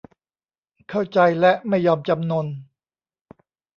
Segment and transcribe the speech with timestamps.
[0.89, 2.47] เข้าใจและไม่ยอมจำนน